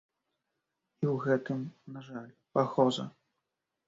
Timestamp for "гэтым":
1.25-1.59